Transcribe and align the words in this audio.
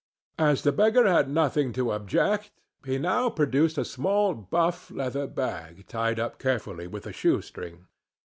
As 0.39 0.63
the 0.63 0.71
beggar 0.71 1.07
had 1.07 1.29
nothing 1.29 1.73
to 1.73 1.91
object, 1.91 2.49
he 2.83 2.97
now 2.97 3.29
produced 3.29 3.77
a 3.77 3.85
small 3.85 4.33
buff 4.33 4.89
leather 4.89 5.27
bag 5.27 5.85
tied 5.87 6.19
up 6.19 6.39
carefully 6.39 6.87
with 6.87 7.05
a 7.05 7.13
shoe 7.13 7.39
string. 7.43 7.85